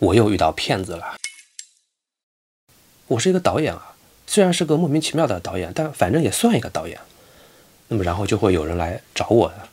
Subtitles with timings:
[0.00, 1.16] 我又遇到骗子了。
[3.06, 3.94] 我是一个导演啊，
[4.26, 6.98] 虽然是个莫名其妙的导演，但反正也算一个导演。
[7.88, 9.68] 那么然后就会有人来找我的，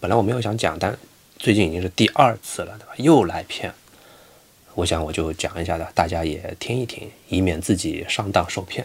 [0.00, 0.98] 本来我没有想讲，但
[1.38, 2.92] 最近已经是第二次了，对吧？
[2.96, 3.72] 又来骗，
[4.74, 8.84] 我想我就讲一下的，大家也听一听，以免自己上当受骗。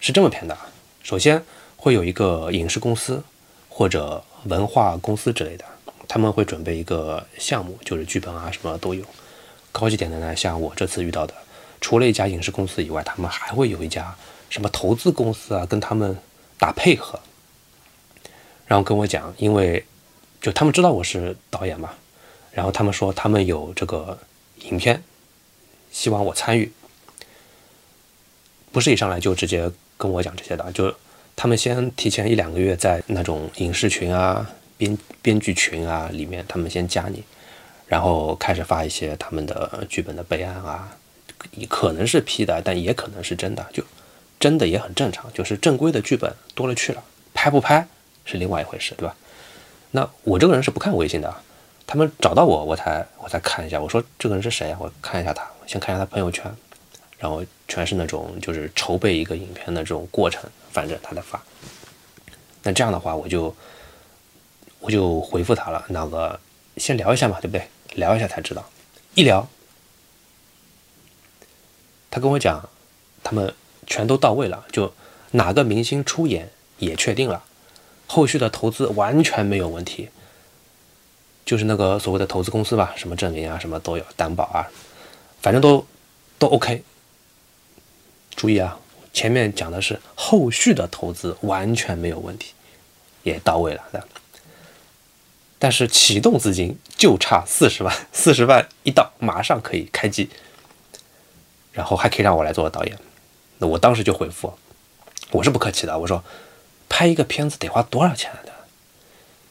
[0.00, 0.58] 是这么骗的，
[1.02, 1.42] 首先
[1.76, 3.22] 会有一个影视公司
[3.70, 5.64] 或者文化公司之类的，
[6.06, 9.02] 他们会准备一个项目，就是剧本啊什么都有。
[9.72, 11.34] 高级点的呢，像我这次遇到的。
[11.80, 14.14] 除了一家影视公司以外，他们还会有一家
[14.48, 16.16] 什么投资公司啊，跟他们
[16.56, 17.18] 打配合，
[18.66, 19.84] 然后跟我讲，因为
[20.40, 21.90] 就他们知道我是导演嘛，
[22.52, 24.16] 然后他们说他们有这个
[24.60, 25.02] 影片，
[25.90, 26.70] 希望我参与，
[28.70, 30.94] 不是一上来就直接跟我讲这些的，就
[31.34, 37.24] 他们先提前一两个月在那种影视群啊、编编剧群啊里面，他们先加你，
[37.92, 40.96] 然后开始发一些他们的剧本的备案啊。
[41.68, 43.84] 可能是 P 的，但也可能是真的，就
[44.40, 45.30] 真的也很正常。
[45.34, 47.04] 就是正规的剧本多了去了，
[47.34, 47.86] 拍不拍
[48.24, 49.14] 是另外一回事，对吧？
[49.90, 51.34] 那我这个人是不看微信的，
[51.86, 53.78] 他们找到我，我才我才看一下。
[53.78, 54.78] 我说这个人是谁啊？
[54.80, 56.50] 我看一下他，先看一下他朋友圈，
[57.18, 61.38] 然后全是那种就是筹备一个影片的这种过程，反正他在发。
[62.62, 63.54] 那这样的话，我就
[64.80, 66.40] 我就回复他了，那个
[66.78, 67.68] 先聊一下嘛，对不对？
[67.94, 68.68] 聊一下才知道，
[69.14, 69.48] 一聊。
[72.10, 72.68] 他跟我讲，
[73.22, 73.54] 他们
[73.86, 74.92] 全都到位了，就
[75.30, 77.42] 哪个明星出演也确定了，
[78.06, 80.10] 后续的投资完全没有问题。
[81.44, 84.70] 就是那个所谓的投资公司吧，什么证明啊，什么都有，担保啊，
[85.40, 85.86] 反正都
[86.38, 86.82] 都 OK。
[88.36, 88.78] 注意啊，
[89.12, 92.52] 前面讲的是后续的投资完全没有问题，
[93.22, 94.06] 也到位了的。
[95.62, 100.28] 但是启动资金就差四十万，四十万一到，马上可以开机。
[101.70, 102.98] 然后还可以让我来做导演，
[103.58, 104.52] 那我当时就回复，
[105.30, 106.24] 我是不客气的，我说，
[106.88, 108.50] 拍一个片子得花多少钱的？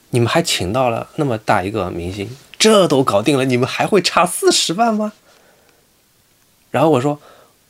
[0.09, 5.13] 你们还请到了那么大一个明星，这都搞定了，你们还会差四十万吗？
[6.71, 7.21] 然后我说，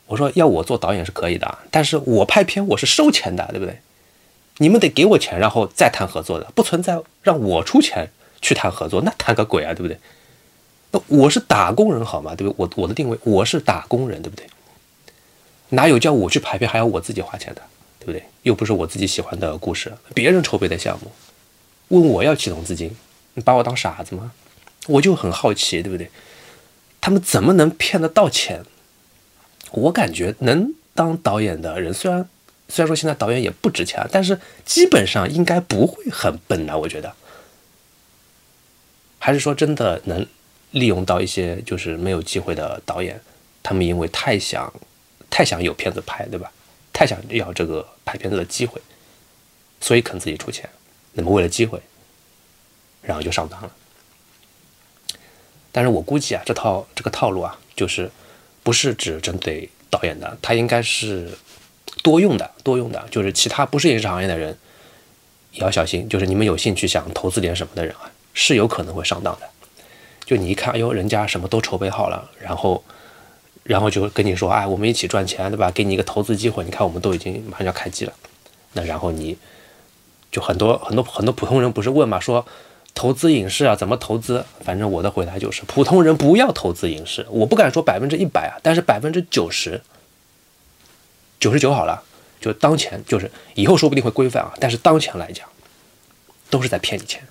[0.08, 3.80] 我说要我做导演是可以的，但是我拍片我是收钱的，对不对？
[4.58, 8.10] 你们得给我钱，然后再谈合作的，不存在让我出钱
[8.42, 9.98] 去谈合作，那谈个鬼啊，对不对？
[10.92, 12.36] 那我是打工人好吗？
[12.36, 12.56] 对不对？
[12.58, 14.46] 我我的定位我是打工人，对不对？
[15.70, 17.62] 哪有叫我去排片还要我自己花钱的，
[18.00, 18.24] 对不对？
[18.44, 21.12] 又不是我自己喜欢的故事，别人筹备的项目，
[21.90, 22.94] 问我要启动资金，
[23.36, 24.34] 你把我当傻子吗？
[24.88, 26.10] 我就很好奇，对不对？
[27.00, 28.64] 他们怎么能骗得到钱？
[29.72, 32.28] 我感觉能当导演的人，虽然
[32.68, 37.14] 虽然说现在导演也不值钱，但是基本上应该不会很笨的，我觉得。
[39.22, 40.28] 还是说真的能？
[40.74, 43.20] 利用到一些就是没有机会的导演，
[43.62, 44.74] 他们因为太想
[45.30, 46.50] 太想有片子拍，对吧？
[46.94, 48.82] 太想要这个拍片子的机会，
[49.82, 50.70] 所以肯自己出钱。
[51.12, 51.82] 那么为了机会，
[53.02, 53.72] 然后就上当了。
[55.74, 58.10] 但是我估计啊，这套这个套路啊，就是
[58.64, 61.38] 不是只针对导演的，他应该是
[62.02, 64.58] 多用的，多用的，就是其他不是影视行业的人
[65.52, 66.08] 也要小心。
[66.08, 69.48] 就是你们有兴趣想投资点什么的人啊，是有可能会上当的。
[70.26, 72.82] 就你一看，哎呦，人家什么都筹备好了，然后，
[73.64, 75.70] 然后就跟你说，哎，我们一起赚钱，对吧？
[75.72, 76.64] 给你一个投资机会。
[76.64, 78.14] 你看，我们都已经马上要开机了，
[78.74, 79.38] 那然后你
[80.32, 82.46] 就很多很多很多普通人不是问嘛，说
[82.94, 84.46] 投资影视啊，怎么投资？
[84.64, 87.26] 反正我的回答就是，普通人不要投资影视。
[87.30, 89.82] 我不敢说百分之一百啊，但是百分之九十、
[91.40, 92.02] 九十九好了，
[92.40, 95.46] 就当前就是以后说不定会规范啊，但是当前来讲，
[96.50, 97.22] 都是在骗你钱。